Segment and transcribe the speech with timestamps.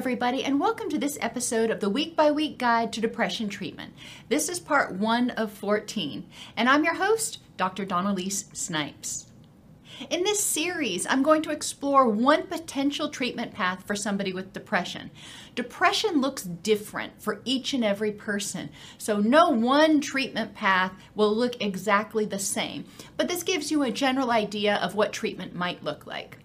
[0.00, 3.92] Everybody, and welcome to this episode of the Week by Week Guide to Depression Treatment.
[4.30, 6.26] This is part one of 14,
[6.56, 7.84] and I'm your host, Dr.
[7.84, 9.26] Dawn-Elise Snipes.
[10.08, 15.10] In this series, I'm going to explore one potential treatment path for somebody with depression.
[15.54, 21.60] Depression looks different for each and every person, so no one treatment path will look
[21.60, 22.86] exactly the same,
[23.18, 26.38] but this gives you a general idea of what treatment might look like.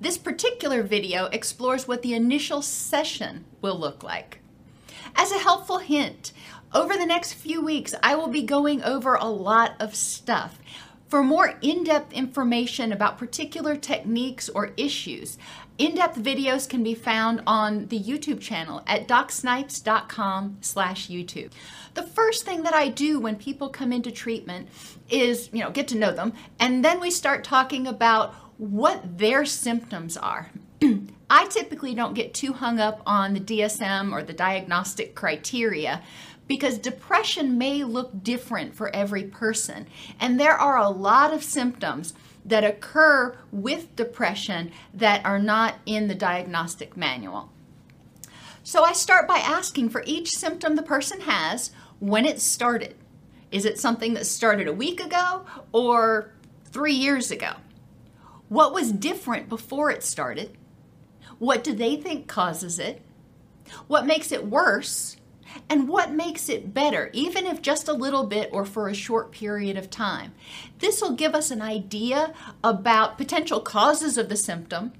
[0.00, 4.38] This particular video explores what the initial session will look like.
[5.14, 6.32] As a helpful hint,
[6.72, 10.58] over the next few weeks, I will be going over a lot of stuff.
[11.08, 15.36] For more in-depth information about particular techniques or issues,
[15.76, 21.50] in-depth videos can be found on the YouTube channel at docsnipes.com slash YouTube.
[21.94, 24.68] The first thing that I do when people come into treatment
[25.10, 29.46] is, you know, get to know them, and then we start talking about what their
[29.46, 30.50] symptoms are.
[31.30, 36.02] I typically don't get too hung up on the DSM or the diagnostic criteria
[36.46, 39.86] because depression may look different for every person.
[40.18, 42.12] And there are a lot of symptoms
[42.44, 47.50] that occur with depression that are not in the diagnostic manual.
[48.62, 52.94] So I start by asking for each symptom the person has when it started.
[53.50, 56.32] Is it something that started a week ago or
[56.66, 57.54] three years ago?
[58.50, 60.58] What was different before it started?
[61.38, 63.00] What do they think causes it?
[63.86, 65.16] What makes it worse?
[65.68, 69.30] And what makes it better, even if just a little bit or for a short
[69.30, 70.32] period of time?
[70.80, 72.34] This will give us an idea
[72.64, 74.94] about potential causes of the symptom,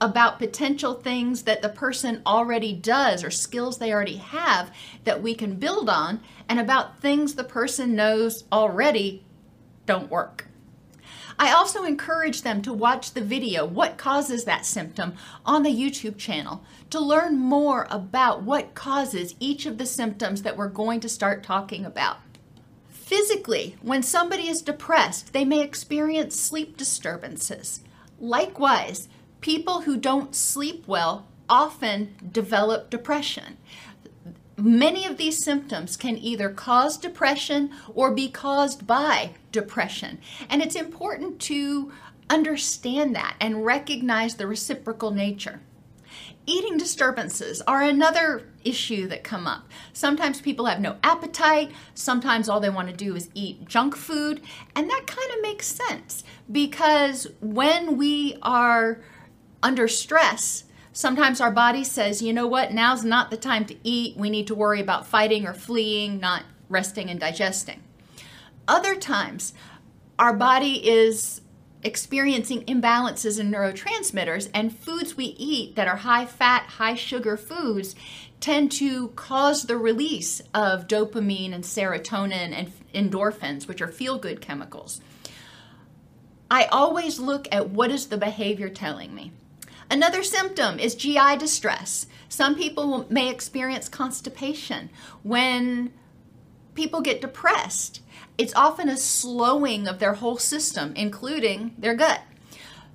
[0.00, 4.74] about potential things that the person already does or skills they already have
[5.04, 9.24] that we can build on, and about things the person knows already
[9.86, 10.48] don't work.
[11.38, 15.14] I also encourage them to watch the video, What Causes That Symptom,
[15.44, 20.56] on the YouTube channel to learn more about what causes each of the symptoms that
[20.56, 22.18] we're going to start talking about.
[22.88, 27.80] Physically, when somebody is depressed, they may experience sleep disturbances.
[28.18, 29.08] Likewise,
[29.40, 33.58] people who don't sleep well often develop depression
[34.56, 40.18] many of these symptoms can either cause depression or be caused by depression.
[40.48, 41.92] And it's important to
[42.28, 45.60] understand that and recognize the reciprocal nature.
[46.48, 49.68] Eating disturbances are another issue that come up.
[49.92, 54.40] Sometimes people have no appetite, sometimes all they want to do is eat junk food,
[54.74, 59.00] and that kind of makes sense because when we are
[59.62, 60.64] under stress,
[60.96, 64.16] Sometimes our body says, you know what, now's not the time to eat.
[64.16, 67.82] We need to worry about fighting or fleeing, not resting and digesting.
[68.66, 69.52] Other times,
[70.18, 71.42] our body is
[71.82, 77.94] experiencing imbalances in neurotransmitters, and foods we eat that are high fat, high sugar foods
[78.40, 84.40] tend to cause the release of dopamine and serotonin and endorphins, which are feel good
[84.40, 85.02] chemicals.
[86.50, 89.32] I always look at what is the behavior telling me.
[89.90, 92.06] Another symptom is GI distress.
[92.28, 94.90] Some people may experience constipation.
[95.22, 95.92] When
[96.74, 98.00] people get depressed,
[98.36, 102.22] it's often a slowing of their whole system, including their gut.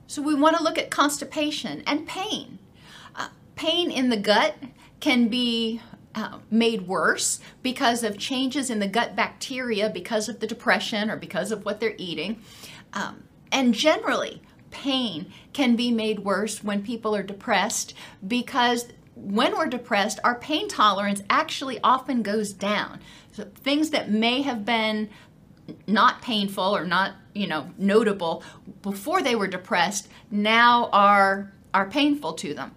[0.07, 2.59] So we want to look at constipation and pain.
[3.15, 4.55] Uh, pain in the gut
[4.99, 5.81] can be
[6.13, 11.15] uh, made worse because of changes in the gut bacteria because of the depression or
[11.15, 12.41] because of what they're eating.
[12.91, 14.41] Um, and generally,
[14.71, 17.93] pain can be made worse when people are depressed
[18.27, 22.99] because when we're depressed, our pain tolerance actually often goes down.
[23.33, 25.09] So things that may have been
[25.87, 28.43] not painful or not, you know, notable
[28.81, 32.75] before they were depressed now are are painful to them.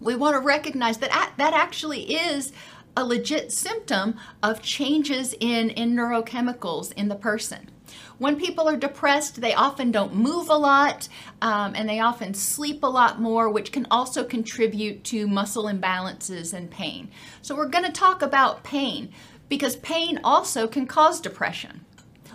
[0.00, 2.52] We want to recognize that that actually is
[2.96, 7.70] a legit symptom of changes in, in neurochemicals in the person.
[8.18, 11.08] When people are depressed, they often don't move a lot
[11.40, 16.52] um, and they often sleep a lot more, which can also contribute to muscle imbalances
[16.52, 17.10] and pain.
[17.42, 19.12] So, we're going to talk about pain
[19.48, 21.84] because pain also can cause depression.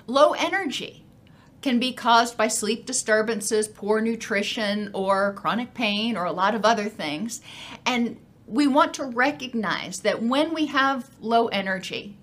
[0.07, 1.03] Low energy
[1.61, 6.65] can be caused by sleep disturbances, poor nutrition, or chronic pain, or a lot of
[6.65, 7.41] other things.
[7.85, 12.17] And we want to recognize that when we have low energy,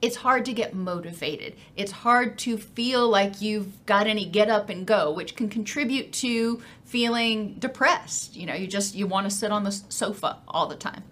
[0.00, 1.54] it's hard to get motivated.
[1.76, 6.12] It's hard to feel like you've got any get up and go, which can contribute
[6.14, 8.36] to feeling depressed.
[8.36, 11.04] You know, you just you want to sit on the sofa all the time.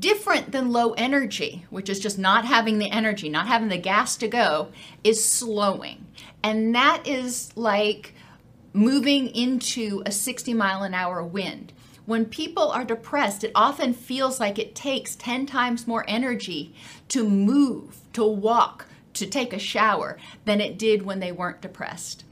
[0.00, 4.16] Different than low energy, which is just not having the energy, not having the gas
[4.16, 4.68] to go,
[5.04, 6.06] is slowing.
[6.42, 8.14] And that is like
[8.72, 11.72] moving into a 60 mile an hour wind.
[12.06, 16.72] When people are depressed, it often feels like it takes 10 times more energy
[17.08, 22.24] to move, to walk, to take a shower than it did when they weren't depressed.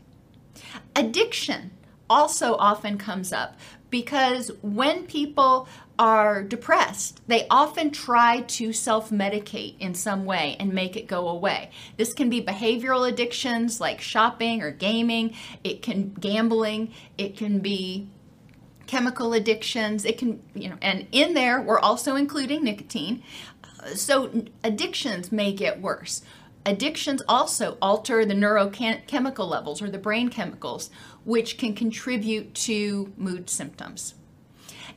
[0.95, 1.73] Addiction
[2.09, 3.57] also often comes up
[3.91, 5.69] because when people
[5.99, 11.29] are depressed, they often try to self medicate in some way and make it go
[11.29, 11.71] away.
[11.97, 18.09] This can be behavioral addictions like shopping or gaming, it can gambling, it can be
[18.87, 20.05] chemical addictions.
[20.05, 23.23] It can, you know, and in there we're also including nicotine.
[23.95, 26.23] So addictions may get worse.
[26.67, 30.89] Addictions also alter the neurochemical levels or the brain chemicals,
[31.25, 34.15] which can contribute to mood symptoms.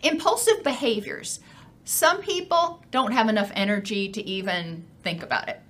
[0.02, 1.42] Impulsive behaviors.
[1.84, 5.62] Some people don't have enough energy to even think about it.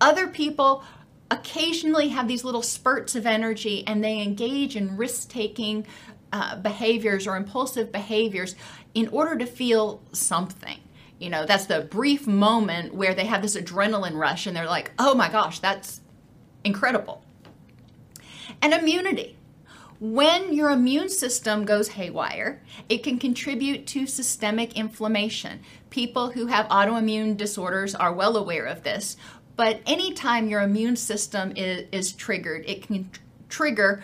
[0.00, 0.82] Other people
[1.30, 5.86] occasionally have these little spurts of energy and they engage in risk taking
[6.34, 8.56] uh, behaviors or impulsive behaviors
[8.92, 10.80] in order to feel something.
[11.20, 14.90] You know, that's the brief moment where they have this adrenaline rush and they're like,
[14.98, 16.00] oh my gosh, that's
[16.64, 17.22] incredible.
[18.60, 19.36] And immunity.
[20.00, 25.60] When your immune system goes haywire, it can contribute to systemic inflammation.
[25.90, 29.16] People who have autoimmune disorders are well aware of this,
[29.54, 33.08] but anytime your immune system is, is triggered, it can
[33.48, 34.02] trigger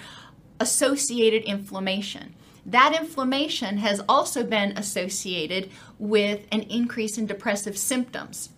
[0.60, 2.34] associated inflammation.
[2.66, 8.50] That inflammation has also been associated with an increase in depressive symptoms.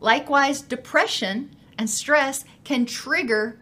[0.00, 3.58] Likewise, depression and stress can trigger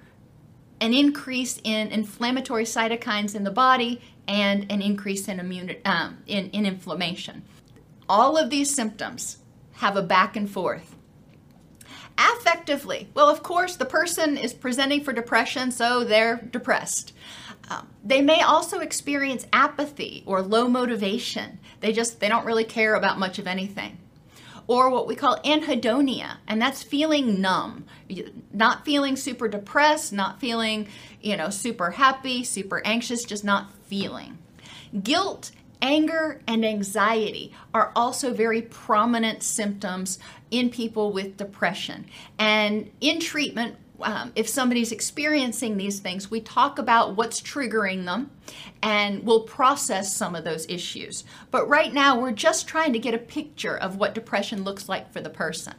[0.81, 6.51] an increase in inflammatory cytokines in the body and an increase in, immune, um, in,
[6.51, 7.43] in inflammation.
[8.09, 9.39] All of these symptoms
[9.75, 10.95] have a back and forth.
[12.17, 17.13] Affectively, well, of course, the person is presenting for depression, so they're depressed.
[17.69, 21.59] Um, they may also experience apathy or low motivation.
[21.81, 23.99] They just they don't really care about much of anything.
[24.67, 27.85] Or what we call anhedonia, and that's feeling numb,
[28.51, 30.89] not feeling super depressed, not feeling,
[31.21, 34.39] you know, super happy, super anxious, just not feeling.
[35.03, 35.51] Guilt,
[35.83, 40.19] anger, and anxiety are also very prominent symptoms
[40.51, 42.07] in people with depression.
[42.39, 48.31] And in treatment, um, if somebody's experiencing these things, we talk about what's triggering them
[48.83, 51.25] and we'll process some of those issues.
[51.51, 55.13] But right now, we're just trying to get a picture of what depression looks like
[55.13, 55.75] for the person.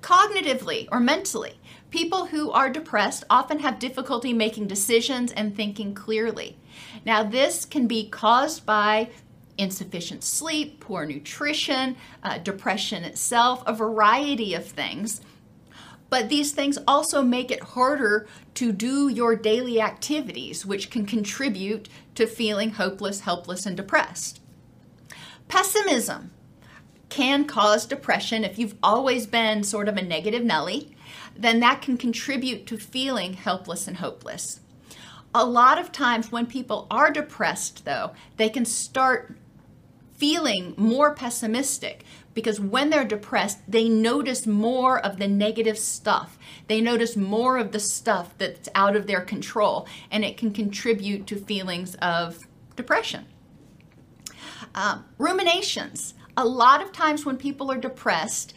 [0.00, 1.58] Cognitively or mentally,
[1.90, 6.56] people who are depressed often have difficulty making decisions and thinking clearly.
[7.04, 9.10] Now, this can be caused by
[9.58, 15.20] insufficient sleep, poor nutrition, uh, depression itself, a variety of things
[16.08, 21.88] but these things also make it harder to do your daily activities, which can contribute
[22.14, 24.40] to feeling hopeless, helpless, and depressed.
[25.48, 26.30] Pessimism
[27.08, 30.96] can cause depression if you've always been sort of a negative Nelly,
[31.36, 34.60] then that can contribute to feeling helpless and hopeless.
[35.34, 39.36] A lot of times when people are depressed, though, they can start
[40.14, 42.04] feeling more pessimistic
[42.36, 46.38] because when they're depressed, they notice more of the negative stuff.
[46.68, 51.26] They notice more of the stuff that's out of their control, and it can contribute
[51.28, 53.24] to feelings of depression.
[54.74, 56.12] Um, ruminations.
[56.36, 58.52] A lot of times when people are depressed,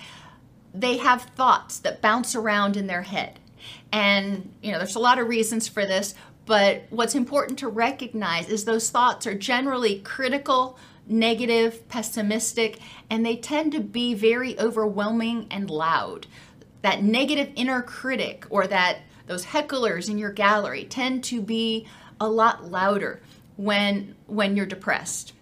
[0.74, 3.40] they have thoughts that bounce around in their head.
[3.94, 8.50] And, you know, there's a lot of reasons for this, but what's important to recognize
[8.50, 10.78] is those thoughts are generally critical,
[11.10, 16.28] negative, pessimistic, and they tend to be very overwhelming and loud.
[16.82, 21.88] That negative inner critic or that those hecklers in your gallery tend to be
[22.20, 23.22] a lot louder
[23.58, 25.34] when when you're depressed.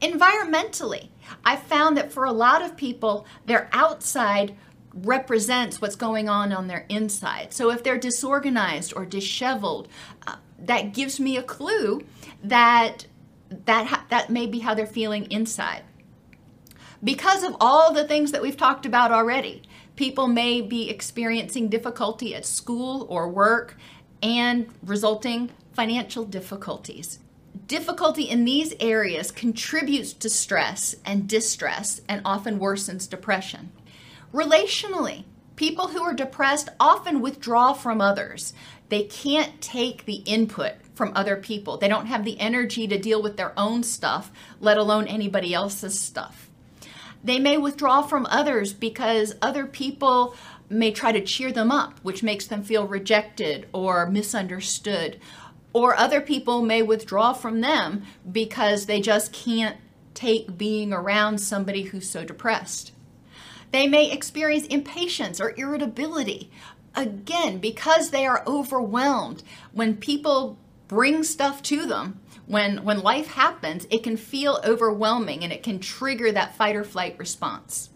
[0.00, 1.08] Environmentally,
[1.44, 4.56] I found that for a lot of people, their outside
[4.94, 7.52] represents what's going on on their inside.
[7.52, 9.88] So if they're disorganized or disheveled,
[10.26, 12.04] uh, that gives me a clue
[12.42, 13.06] that
[13.50, 15.82] that ha- that may be how they're feeling inside.
[17.02, 19.62] Because of all the things that we've talked about already,
[19.96, 23.76] people may be experiencing difficulty at school or work
[24.22, 27.18] and resulting financial difficulties.
[27.66, 33.70] Difficulty in these areas contributes to stress and distress and often worsens depression.
[34.32, 35.24] Relationally,
[35.56, 38.52] people who are depressed often withdraw from others.
[38.88, 41.76] They can't take the input from other people.
[41.76, 45.98] They don't have the energy to deal with their own stuff, let alone anybody else's
[45.98, 46.48] stuff.
[47.22, 50.36] They may withdraw from others because other people
[50.68, 55.18] may try to cheer them up, which makes them feel rejected or misunderstood.
[55.72, 59.76] Or other people may withdraw from them because they just can't
[60.14, 62.92] take being around somebody who's so depressed.
[63.72, 66.50] They may experience impatience or irritability.
[66.94, 69.42] Again, because they are overwhelmed.
[69.72, 70.58] When people
[70.94, 75.80] bring stuff to them, when, when life happens, it can feel overwhelming and it can
[75.80, 77.90] trigger that fight or flight response.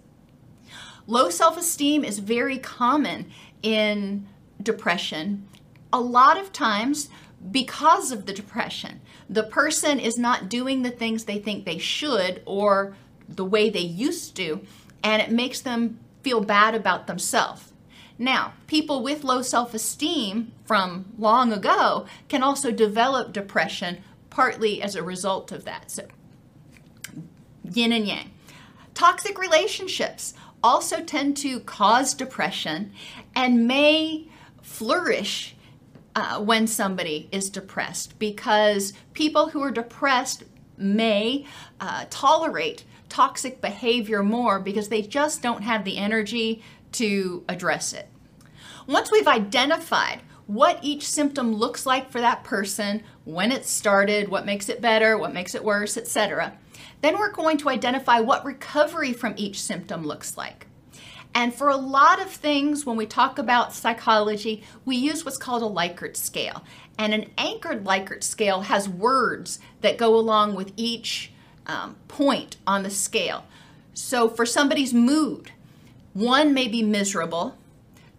[1.06, 3.30] Low self esteem is very common
[3.62, 4.26] in
[4.60, 5.46] depression.
[5.92, 7.08] A lot of times,
[7.50, 9.00] because of the depression,
[9.30, 12.96] the person is not doing the things they think they should or
[13.28, 14.60] the way they used to,
[15.04, 17.72] and it makes them feel bad about themselves.
[18.18, 24.96] Now, people with low self esteem from long ago can also develop depression partly as
[24.96, 25.90] a result of that.
[25.90, 26.06] So,
[27.72, 28.30] yin and yang.
[28.94, 32.92] Toxic relationships also tend to cause depression
[33.34, 34.26] and may
[34.60, 35.54] flourish
[36.16, 40.42] uh, when somebody is depressed because people who are depressed
[40.76, 41.46] may
[41.80, 48.08] uh, tolerate toxic behavior more because they just don't have the energy to address it.
[48.86, 54.46] Once we've identified what each symptom looks like for that person, when it started, what
[54.46, 56.56] makes it better, what makes it worse, etc.,
[57.02, 60.66] then we're going to identify what recovery from each symptom looks like.
[61.34, 65.62] And for a lot of things, when we talk about psychology, we use what's called
[65.62, 66.64] a Likert scale.
[66.96, 71.32] And an anchored Likert scale has words that go along with each
[71.66, 73.44] um, point on the scale.
[73.92, 75.52] So for somebody's mood,
[76.18, 77.56] one may be miserable,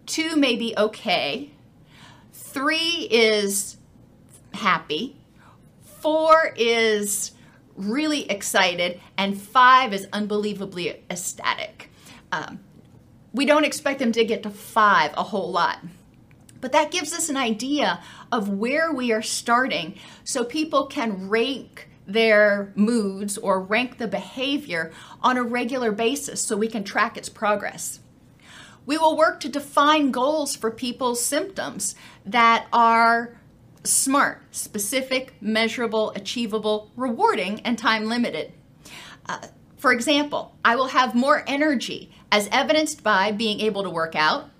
[0.06, 1.50] two may be okay,
[2.32, 3.76] three is
[4.54, 5.16] happy,
[5.82, 7.32] four is
[7.76, 11.90] really excited, and five is unbelievably ecstatic.
[12.32, 12.60] Um,
[13.34, 15.80] we don't expect them to get to five a whole lot.
[16.62, 18.02] But that gives us an idea
[18.32, 19.94] of where we are starting.
[20.24, 26.56] So people can rank their moods or rank the behavior on a regular basis so
[26.56, 28.00] we can track its progress.
[28.86, 33.36] We will work to define goals for people's symptoms that are
[33.84, 38.52] smart, specific, measurable, achievable, rewarding, and time limited.
[39.26, 44.14] Uh, for example, I will have more energy as evidenced by being able to work
[44.14, 44.50] out,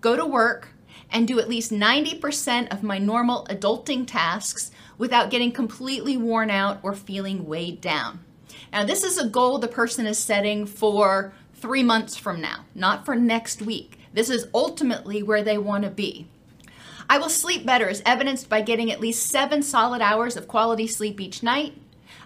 [0.00, 0.68] go to work,
[1.10, 6.78] and do at least 90% of my normal adulting tasks without getting completely worn out
[6.82, 8.22] or feeling weighed down.
[8.70, 13.06] Now, this is a goal the person is setting for three months from now, not
[13.06, 13.98] for next week.
[14.12, 16.26] This is ultimately where they want to be.
[17.08, 20.86] I will sleep better as evidenced by getting at least seven solid hours of quality
[20.86, 21.72] sleep each night.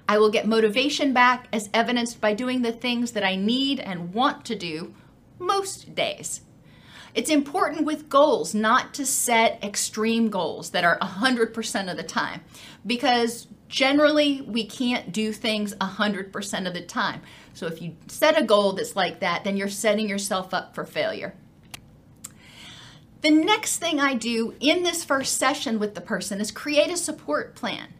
[0.08, 4.12] I will get motivation back as evidenced by doing the things that I need and
[4.12, 4.92] want to do
[5.38, 6.40] most days.
[7.14, 12.40] It's important with goals not to set extreme goals that are 100% of the time
[12.84, 17.22] because generally we can't do things 100% of the time.
[17.54, 20.84] So if you set a goal that's like that, then you're setting yourself up for
[20.84, 21.34] failure.
[23.20, 26.96] The next thing I do in this first session with the person is create a
[26.96, 27.94] support plan.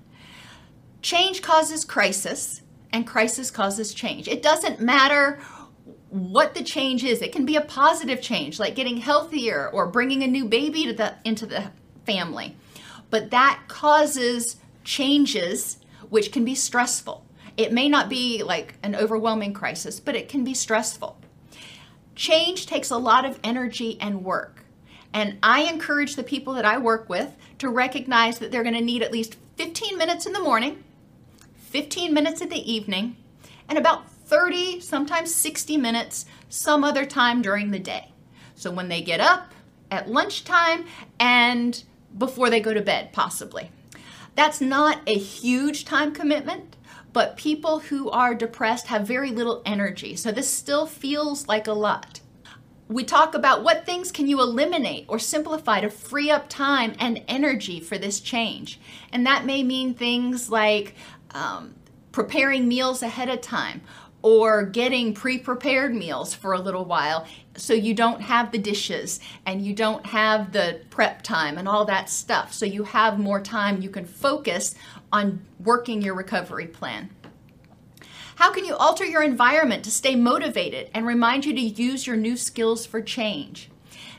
[1.00, 4.28] Change causes crisis, and crisis causes change.
[4.28, 5.40] It doesn't matter
[6.14, 7.21] what the change is.
[7.21, 10.92] It can be a positive change, like getting healthier or bringing a new baby to
[10.92, 11.73] the, into the
[12.06, 12.56] family.
[13.11, 15.78] But that causes changes
[16.11, 17.26] which can be stressful.
[17.56, 21.18] It may not be like an overwhelming crisis, but it can be stressful.
[22.14, 24.64] Change takes a lot of energy and work.
[25.12, 28.80] And I encourage the people that I work with to recognize that they're going to
[28.80, 30.85] need at least 15 minutes in the morning,
[31.56, 33.16] 15 minutes in the evening,
[33.68, 38.12] and about 30, sometimes 60 minutes some other time during the day.
[38.54, 39.52] So when they get up
[39.90, 40.87] at lunchtime
[41.19, 41.83] and
[42.16, 43.71] before they go to bed, possibly.
[44.35, 46.76] That's not a huge time commitment,
[47.12, 50.16] but people who are depressed have very little energy.
[50.16, 52.21] So this still feels like a lot.
[52.88, 57.23] We talk about what things can you eliminate or simplify to free up time and
[57.28, 58.81] energy for this change.
[59.12, 60.95] And that may mean things like
[61.31, 61.75] um,
[62.12, 63.81] preparing meals ahead of time
[64.25, 67.26] or getting pre prepared meals for a little while
[67.59, 71.85] so you don't have the dishes and you don't have the prep time and all
[71.85, 72.50] that stuff.
[72.50, 74.76] So you have more time, you can focus
[75.12, 77.11] on working your recovery plan.
[78.37, 82.16] How can you alter your environment to stay motivated and remind you to use your
[82.16, 83.69] new skills for change?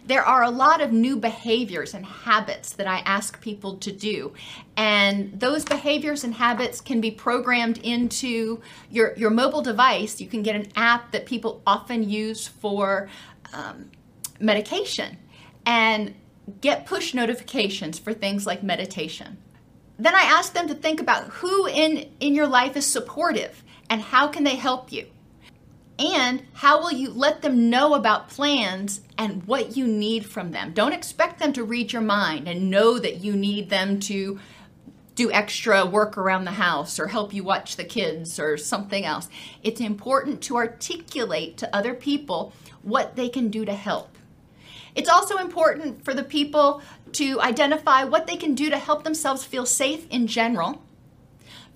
[0.05, 4.33] There are a lot of new behaviors and habits that I ask people to do.
[4.77, 10.21] And those behaviors and habits can be programmed into your, your mobile device.
[10.21, 13.09] You can get an app that people often use for
[13.51, 13.89] um,
[14.39, 15.17] medication
[15.65, 16.13] and
[16.62, 19.38] get push notifications for things like meditation.
[19.97, 24.01] Then I ask them to think about who in, in your life is supportive and
[24.01, 25.07] how can they help you.
[25.97, 30.73] And how will you let them know about plans and what you need from them?
[30.73, 34.39] Don't expect them to read your mind and know that you need them to
[35.15, 39.29] do extra work around the house or help you watch the kids or something else.
[39.63, 44.17] It's important to articulate to other people what they can do to help.
[44.93, 46.81] It's also important for the people
[47.13, 50.81] to identify what they can do to help themselves feel safe in general,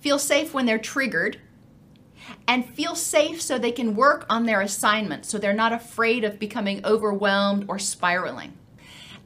[0.00, 1.38] feel safe when they're triggered,
[2.46, 6.38] and feel safe so they can work on their assignments so they're not afraid of
[6.38, 8.52] becoming overwhelmed or spiraling.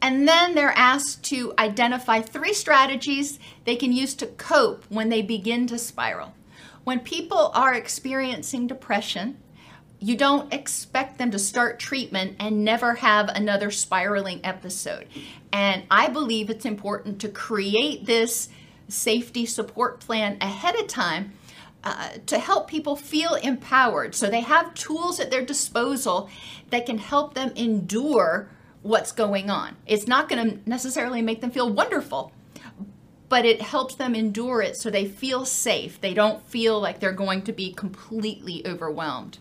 [0.03, 5.23] And then they're asked to identify three strategies they can use to cope when they
[5.23, 6.35] begin to spiral.
[6.85, 9.39] When people are experiencing depression,
[10.01, 15.07] you don't expect them to start treatment and never have another spiraling episode.
[15.51, 18.51] And I believe it's important to create this
[18.89, 21.33] safety support plan ahead of time
[21.85, 24.15] uh, to help people feel empowered.
[24.15, 26.31] So they have tools at their disposal
[26.71, 28.49] that can help them endure
[28.83, 29.77] what's going on.
[29.87, 32.33] It's not going to necessarily make them feel wonderful,
[33.29, 36.01] but it helps them endure it so they feel safe.
[36.01, 39.39] They don't feel like they're going to be completely overwhelmed.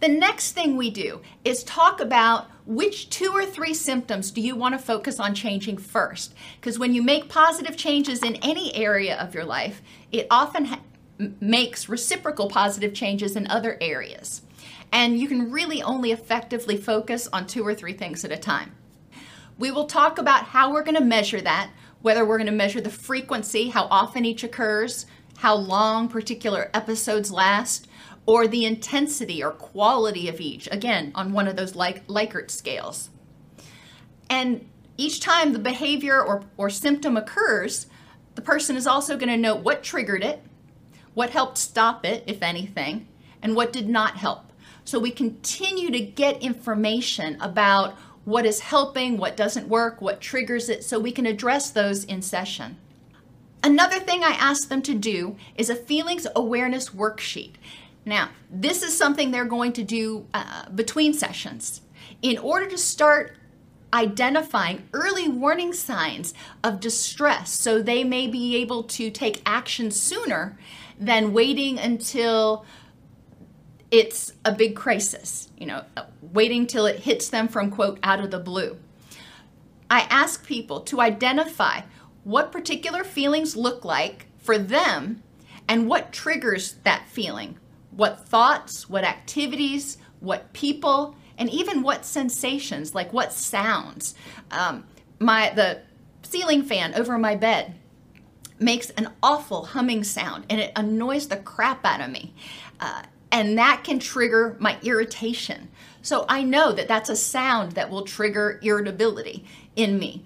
[0.00, 4.56] The next thing we do is talk about which two or three symptoms do you
[4.56, 6.34] want to focus on changing first?
[6.60, 9.80] Because when you make positive changes in any area of your life,
[10.10, 10.80] it often ha-
[11.18, 14.42] makes reciprocal positive changes in other areas.
[14.92, 18.74] And you can really only effectively focus on two or three things at a time.
[19.58, 21.70] We will talk about how we're going to measure that,
[22.02, 25.06] whether we're going to measure the frequency, how often each occurs,
[25.38, 27.88] how long particular episodes last,
[28.26, 33.10] or the intensity or quality of each, again, on one of those like Likert scales.
[34.28, 37.86] And each time the behavior or, or symptom occurs,
[38.34, 40.42] the person is also going to know what triggered it,
[41.14, 43.08] what helped stop it, if anything,
[43.42, 44.52] and what did not help.
[44.84, 47.94] So we continue to get information about
[48.24, 52.22] what is helping, what doesn't work, what triggers it, so we can address those in
[52.22, 52.76] session.
[53.64, 57.52] Another thing I ask them to do is a feelings awareness worksheet.
[58.04, 61.82] Now, this is something they're going to do uh, between sessions.
[62.20, 63.36] In order to start
[63.92, 66.32] identifying early warning signs
[66.64, 70.58] of distress so they may be able to take action sooner
[71.04, 72.64] than waiting until
[73.90, 75.84] it's a big crisis, you know,
[76.20, 78.78] waiting till it hits them from quote out of the blue.
[79.90, 81.82] I ask people to identify
[82.24, 85.22] what particular feelings look like for them
[85.68, 87.58] and what triggers that feeling.
[87.90, 94.14] What thoughts, what activities, what people, and even what sensations, like what sounds.
[94.50, 94.84] Um,
[95.18, 95.82] my the
[96.22, 97.74] ceiling fan over my bed
[98.62, 102.34] makes an awful humming sound and it annoys the crap out of me.
[102.80, 105.68] Uh, and that can trigger my irritation.
[106.02, 109.44] So I know that that's a sound that will trigger irritability
[109.74, 110.24] in me.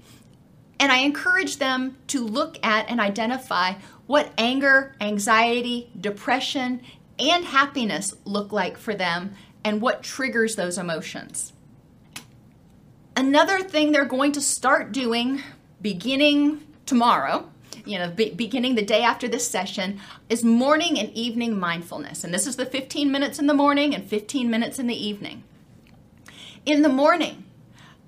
[0.78, 3.74] And I encourage them to look at and identify
[4.06, 6.82] what anger, anxiety, depression,
[7.18, 11.52] and happiness look like for them and what triggers those emotions.
[13.16, 15.42] Another thing they're going to start doing
[15.80, 17.50] beginning tomorrow
[17.86, 22.24] you know, be, beginning the day after this session is morning and evening mindfulness.
[22.24, 25.44] And this is the 15 minutes in the morning and 15 minutes in the evening.
[26.64, 27.44] In the morning,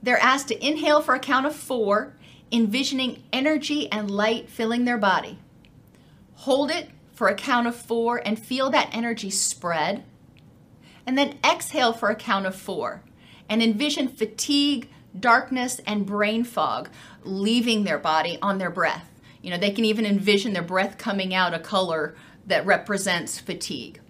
[0.03, 2.15] they're asked to inhale for a count of four,
[2.51, 5.39] envisioning energy and light filling their body.
[6.35, 10.05] Hold it for a count of four and feel that energy spread.
[11.07, 13.03] And then exhale for a count of four
[13.49, 16.91] and envision fatigue, darkness, and brain fog
[17.25, 19.09] leaving their body on their breath.
[19.43, 24.01] You know, they can even envision their breath coming out a color that represents fatigue.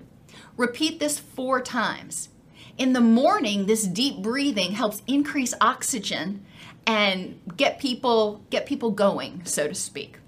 [0.56, 2.30] Repeat this four times.
[2.76, 6.44] In the morning, this deep breathing helps increase oxygen
[6.86, 10.18] and get people get people going, so to speak.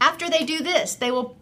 [0.00, 1.36] After they do this, they will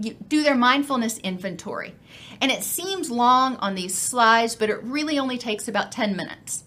[0.00, 1.94] do their mindfulness inventory.
[2.40, 6.64] And it seems long on these slides, but it really only takes about 10 minutes.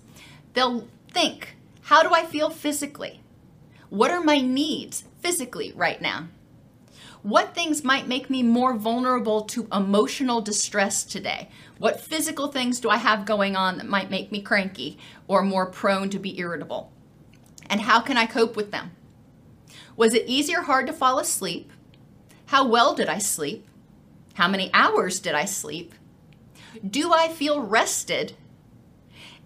[0.54, 3.21] They'll think, how do I feel physically?
[3.92, 6.30] What are my needs physically right now?
[7.24, 11.50] What things might make me more vulnerable to emotional distress today?
[11.78, 15.66] What physical things do I have going on that might make me cranky or more
[15.66, 16.90] prone to be irritable?
[17.70, 18.92] And how can I cope with them?
[19.98, 21.70] Was it easy or hard to fall asleep?
[22.46, 23.68] How well did I sleep?
[24.36, 25.94] How many hours did I sleep?
[26.90, 28.38] Do I feel rested?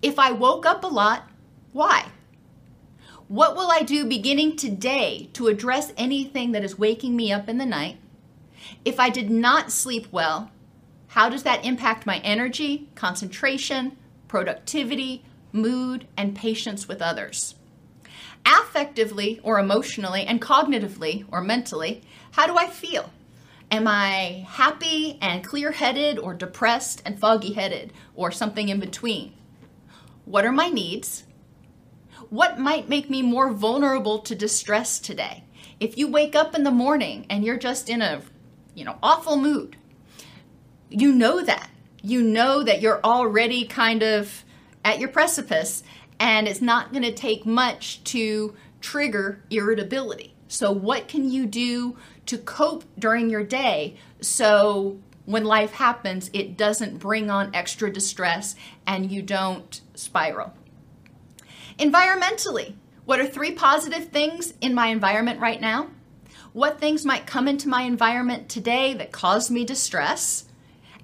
[0.04, 1.32] If I woke up a lot,
[1.74, 2.10] why?
[3.28, 7.58] What will I do beginning today to address anything that is waking me up in
[7.58, 7.98] the night?
[8.84, 10.52] If I did not sleep well,
[11.08, 17.56] how does that impact my energy, concentration, productivity, mood, and patience with others?
[18.46, 23.12] Affectively or emotionally and cognitively or mentally, how do I feel?
[23.72, 29.34] Am I happy and clear headed or depressed and foggy headed or something in between?
[30.26, 31.25] What are my needs?
[32.30, 35.44] What might make me more vulnerable to distress today?
[35.80, 38.22] If you wake up in the morning and you're just in a,
[38.74, 39.76] you know, awful mood,
[40.90, 41.70] you know that.
[42.02, 44.44] You know that you're already kind of
[44.84, 45.84] at your precipice
[46.20, 50.34] and it's not going to take much to trigger irritability.
[50.48, 56.56] So, what can you do to cope during your day so when life happens, it
[56.56, 60.54] doesn't bring on extra distress and you don't spiral?
[61.80, 65.90] Environmentally, what are three positive things in my environment right now?
[66.54, 70.46] What things might come into my environment today that cause me distress?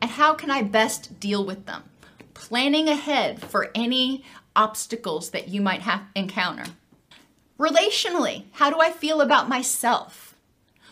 [0.01, 1.83] And how can I best deal with them?
[2.33, 4.23] Planning ahead for any
[4.55, 6.71] obstacles that you might have encounter.
[7.59, 10.35] Relationally, how do I feel about myself?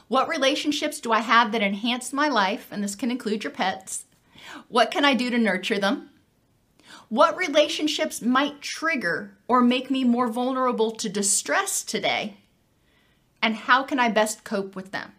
[0.09, 2.67] What relationships do I have that enhance my life?
[2.69, 4.03] And this can include your pets.
[4.67, 6.09] What can I do to nurture them?
[7.10, 12.38] What relationships might trigger or make me more vulnerable to distress today?
[13.41, 15.12] And how can I best cope with them?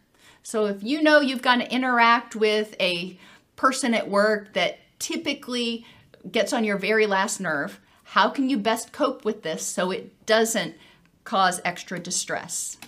[0.42, 3.18] So, if you know you've got to interact with a
[3.56, 5.84] person at work that typically
[6.30, 10.26] gets on your very last nerve, how can you best cope with this so it
[10.26, 10.76] doesn't
[11.24, 12.78] cause extra distress.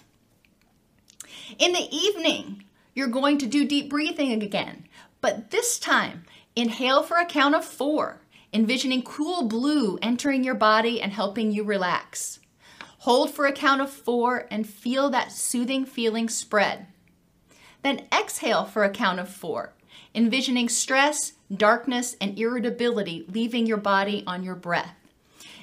[1.59, 4.87] In the evening, you're going to do deep breathing again,
[5.21, 6.25] but this time,
[6.57, 8.21] inhale for a count of four,
[8.53, 12.41] envisioning cool blue entering your body and helping you relax.
[12.99, 16.87] Hold for a count of four and feel that soothing feeling spread.
[17.83, 19.73] Then exhale for a count of four,
[20.15, 24.95] envisioning stress, darkness, and irritability leaving your body on your breath.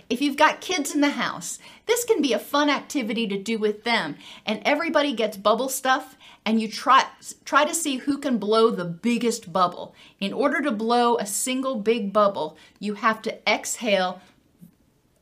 [0.09, 3.59] If you've got kids in the house, this can be a fun activity to do
[3.59, 4.15] with them.
[4.43, 7.05] And everybody gets bubble stuff and you try
[7.45, 9.93] try to see who can blow the biggest bubble.
[10.19, 14.21] In order to blow a single big bubble, you have to exhale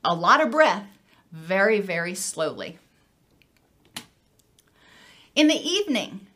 [0.04, 0.88] a lot of breath
[1.32, 2.80] very very slowly.
[5.36, 6.28] In the evening,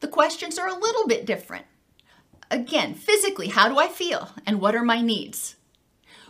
[0.00, 1.66] the questions are a little bit different.
[2.50, 5.56] Again, physically, how do I feel and what are my needs?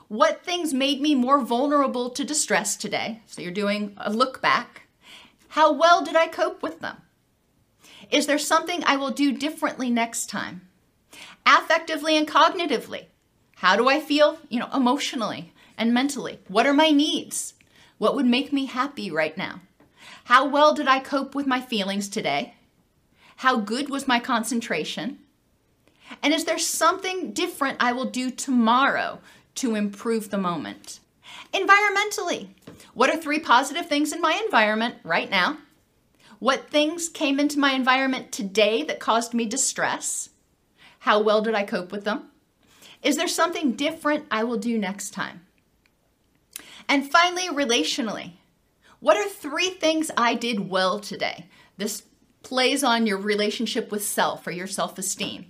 [0.09, 3.22] What things made me more vulnerable to distress today?
[3.26, 4.88] So you're doing a look back.
[5.50, 6.96] How well did I cope with them?
[8.10, 10.68] Is there something I will do differently next time?
[11.46, 13.06] Affectively and cognitively.
[13.56, 16.40] How do I feel, you know, emotionally and mentally?
[16.48, 17.54] What are my needs?
[17.98, 19.60] What would make me happy right now?
[20.24, 22.54] How well did I cope with my feelings today?
[23.36, 25.18] How good was my concentration?
[26.22, 29.20] And is there something different I will do tomorrow
[29.56, 31.00] to improve the moment.
[31.52, 32.48] Environmentally,
[32.94, 35.58] what are three positive things in my environment right now?
[36.40, 40.31] What things came into my environment today that caused me distress?
[41.00, 42.31] How well did I cope with them?
[43.03, 45.42] Is there something different I will do next time?
[46.88, 48.33] And finally, relationally,
[49.00, 51.44] what are three things I did well today?
[51.76, 52.05] This
[52.42, 55.44] plays on your relationship with self or your self esteem.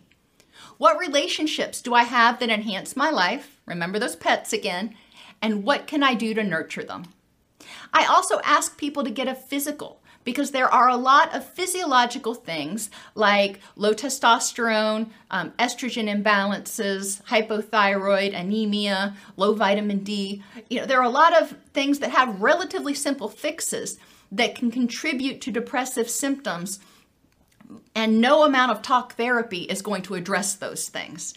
[0.76, 3.60] What relationships do I have that enhance my life?
[3.64, 4.96] Remember those pets again.
[5.40, 7.04] And what can I do to nurture them?
[7.92, 12.34] I also ask people to get a physical because there are a lot of physiological
[12.34, 20.42] things like low testosterone, um, estrogen imbalances, hypothyroid, anemia, low vitamin D.
[20.68, 23.98] You know, there are a lot of things that have relatively simple fixes
[24.30, 26.78] that can contribute to depressive symptoms,
[27.94, 31.34] and no amount of talk therapy is going to address those things.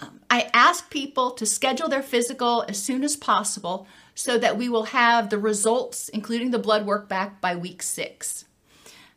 [0.00, 4.68] Um, I ask people to schedule their physical as soon as possible so that we
[4.68, 8.44] will have the results, including the blood work, back by week six.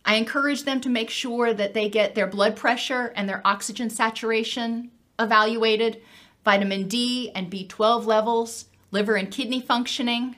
[0.05, 3.89] I encourage them to make sure that they get their blood pressure and their oxygen
[3.89, 6.01] saturation evaluated,
[6.43, 10.35] vitamin D and B12 levels, liver and kidney functioning,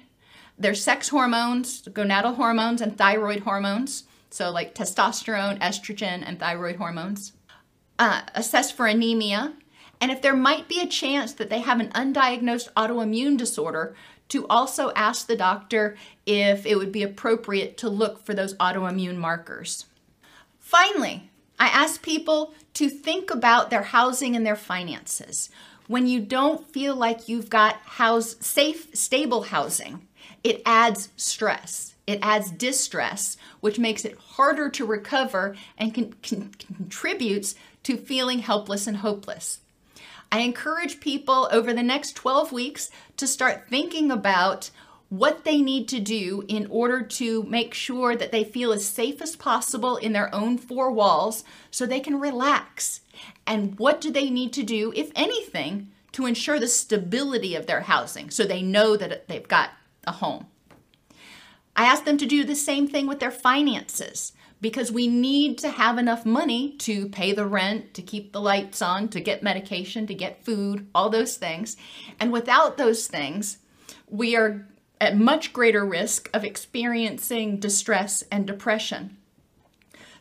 [0.57, 7.33] their sex hormones, gonadal hormones, and thyroid hormones, so like testosterone, estrogen, and thyroid hormones.
[7.97, 9.53] Uh, assess for anemia,
[10.03, 13.95] and if there might be a chance that they have an undiagnosed autoimmune disorder,
[14.27, 19.15] to also ask the doctor if it would be appropriate to look for those autoimmune
[19.15, 19.85] markers.
[20.59, 25.49] Finally, I ask people to think about their housing and their finances.
[25.87, 30.05] When you don't feel like you've got house safe, stable housing,
[30.43, 31.95] it adds stress.
[32.05, 38.39] It adds distress, which makes it harder to recover and con- con- contributes to feeling
[38.39, 39.61] helpless and hopeless.
[40.33, 44.71] I encourage people over the next 12 weeks to start thinking about
[45.09, 49.21] what they need to do in order to make sure that they feel as safe
[49.21, 53.01] as possible in their own four walls so they can relax.
[53.45, 57.81] And what do they need to do, if anything, to ensure the stability of their
[57.81, 59.69] housing so they know that they've got
[60.07, 60.47] a home?
[61.75, 65.69] I ask them to do the same thing with their finances because we need to
[65.69, 70.07] have enough money to pay the rent, to keep the lights on, to get medication,
[70.07, 71.75] to get food, all those things.
[72.17, 73.57] And without those things,
[74.09, 74.65] we are
[75.01, 79.17] at much greater risk of experiencing distress and depression.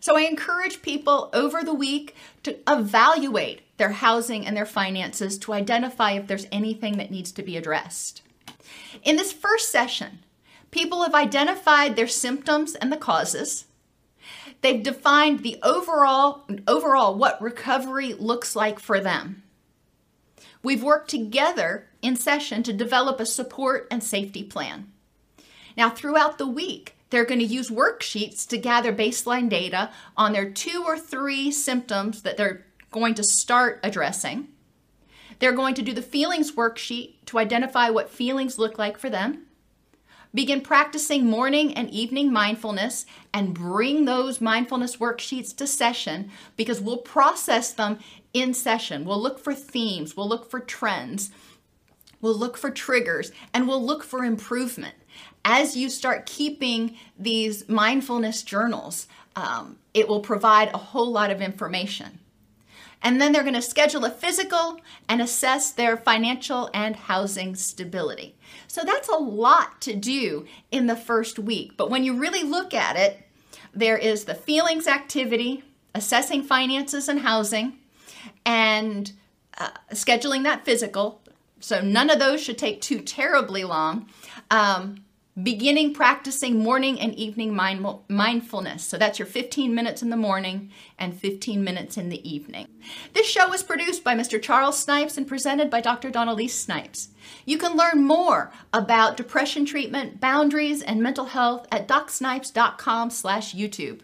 [0.00, 5.52] So I encourage people over the week to evaluate their housing and their finances to
[5.52, 8.22] identify if there's anything that needs to be addressed.
[9.04, 10.18] In this first session,
[10.72, 13.66] people have identified their symptoms and the causes.
[14.62, 19.42] They've defined the overall overall what recovery looks like for them.
[20.62, 24.92] We've worked together in session to develop a support and safety plan.
[25.76, 30.50] Now, throughout the week, they're going to use worksheets to gather baseline data on their
[30.50, 34.48] two or three symptoms that they're going to start addressing.
[35.38, 39.46] They're going to do the feelings worksheet to identify what feelings look like for them.
[40.34, 46.96] Begin practicing morning and evening mindfulness and bring those mindfulness worksheets to session because we'll
[46.96, 47.98] process them
[48.32, 49.04] in session.
[49.04, 51.30] We'll look for themes, we'll look for trends,
[52.22, 54.94] we'll look for triggers, and we'll look for improvement.
[55.44, 61.42] As you start keeping these mindfulness journals, um, it will provide a whole lot of
[61.42, 62.20] information.
[63.02, 68.36] And then they're going to schedule a physical and assess their financial and housing stability.
[68.68, 71.76] So that's a lot to do in the first week.
[71.76, 73.26] But when you really look at it,
[73.74, 77.78] there is the feelings activity, assessing finances and housing,
[78.46, 79.12] and
[79.58, 81.20] uh, scheduling that physical.
[81.60, 84.08] So none of those should take too terribly long.
[84.50, 85.04] Um,
[85.40, 88.84] beginning practicing morning and evening mind- mindfulness.
[88.84, 92.68] So that's your 15 minutes in the morning and 15 minutes in the evening.
[93.14, 94.40] This show was produced by Mr.
[94.40, 96.10] Charles Snipes and presented by Dr.
[96.10, 97.08] Dawn-Elise Snipes.
[97.46, 104.00] You can learn more about depression treatment, boundaries, and mental health at docsnipes.com slash YouTube.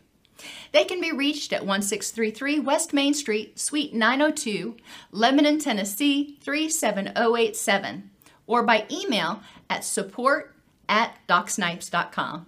[0.73, 4.77] They can be reached at 1633 West Main Street, Suite 902,
[5.11, 8.11] Lebanon, Tennessee 37087,
[8.47, 10.55] or by email at support
[10.89, 12.48] at docsnipes.com.